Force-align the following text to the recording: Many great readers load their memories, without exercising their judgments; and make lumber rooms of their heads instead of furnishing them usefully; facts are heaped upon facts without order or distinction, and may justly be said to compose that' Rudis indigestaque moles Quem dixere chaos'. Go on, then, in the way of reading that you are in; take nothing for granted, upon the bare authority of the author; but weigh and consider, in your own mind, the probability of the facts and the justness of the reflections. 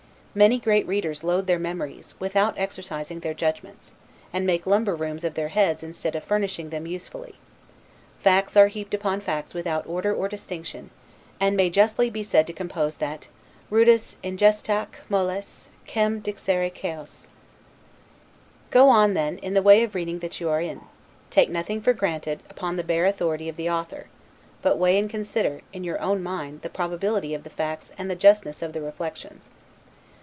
Many 0.33 0.59
great 0.59 0.87
readers 0.87 1.25
load 1.25 1.45
their 1.47 1.59
memories, 1.59 2.13
without 2.17 2.57
exercising 2.57 3.19
their 3.19 3.33
judgments; 3.33 3.91
and 4.31 4.47
make 4.47 4.65
lumber 4.65 4.95
rooms 4.95 5.25
of 5.25 5.33
their 5.33 5.49
heads 5.49 5.83
instead 5.83 6.15
of 6.15 6.23
furnishing 6.23 6.69
them 6.69 6.87
usefully; 6.87 7.35
facts 8.21 8.55
are 8.55 8.69
heaped 8.69 8.93
upon 8.93 9.19
facts 9.19 9.53
without 9.53 9.85
order 9.85 10.15
or 10.15 10.29
distinction, 10.29 10.89
and 11.41 11.57
may 11.57 11.69
justly 11.69 12.09
be 12.09 12.23
said 12.23 12.47
to 12.47 12.53
compose 12.53 12.95
that' 12.95 13.27
Rudis 13.69 14.15
indigestaque 14.23 15.01
moles 15.09 15.67
Quem 15.85 16.21
dixere 16.21 16.73
chaos'. 16.73 17.27
Go 18.69 18.87
on, 18.87 19.15
then, 19.15 19.37
in 19.39 19.53
the 19.53 19.61
way 19.61 19.83
of 19.83 19.95
reading 19.95 20.19
that 20.19 20.39
you 20.39 20.47
are 20.47 20.61
in; 20.61 20.79
take 21.29 21.49
nothing 21.49 21.81
for 21.81 21.91
granted, 21.91 22.41
upon 22.49 22.77
the 22.77 22.85
bare 22.85 23.05
authority 23.05 23.49
of 23.49 23.57
the 23.57 23.69
author; 23.69 24.05
but 24.61 24.77
weigh 24.77 24.97
and 24.97 25.09
consider, 25.09 25.59
in 25.73 25.83
your 25.83 25.99
own 25.99 26.23
mind, 26.23 26.61
the 26.61 26.69
probability 26.69 27.33
of 27.33 27.43
the 27.43 27.49
facts 27.49 27.91
and 27.97 28.09
the 28.09 28.15
justness 28.15 28.61
of 28.61 28.71
the 28.71 28.79
reflections. 28.79 29.49